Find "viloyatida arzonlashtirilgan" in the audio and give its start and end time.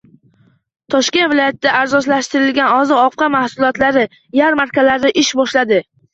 1.33-2.73